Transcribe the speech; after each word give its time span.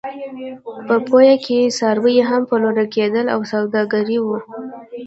په 0.87 0.95
پېوه 1.05 1.35
کې 1.45 1.59
څاروي 1.77 2.15
هم 2.29 2.41
پلورل 2.49 2.87
کېدل 2.95 3.25
او 3.33 3.39
سوداګري 3.53 4.17
وه. 4.25 4.37